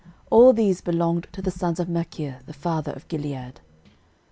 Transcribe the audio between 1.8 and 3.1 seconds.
Machir the father of